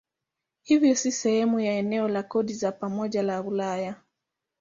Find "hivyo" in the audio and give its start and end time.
0.63-0.95